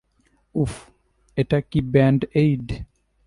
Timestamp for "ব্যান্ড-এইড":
1.91-2.67